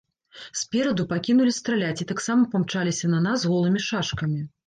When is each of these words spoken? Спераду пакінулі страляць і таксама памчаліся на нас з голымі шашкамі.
Спераду 0.61 1.03
пакінулі 1.11 1.51
страляць 1.57 2.01
і 2.05 2.09
таксама 2.11 2.49
памчаліся 2.55 3.13
на 3.13 3.19
нас 3.29 3.37
з 3.43 3.51
голымі 3.53 3.79
шашкамі. 3.89 4.41